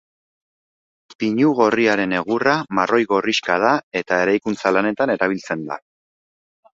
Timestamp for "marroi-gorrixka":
2.79-3.57